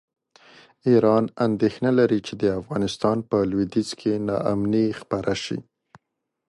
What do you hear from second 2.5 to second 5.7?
افغانستان په لویدیځ کې ناامني خپره شي.